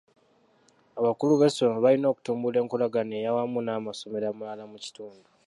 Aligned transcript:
Abakulu 0.99 1.31
b'amasomero 1.35 1.79
balina 1.85 2.07
okutumbula 2.09 2.57
enkolagana 2.59 3.13
ey'awamu 3.19 3.59
n'amasomero 3.61 4.25
amalala 4.27 4.63
mu 4.71 4.77
kitundu. 4.83 5.27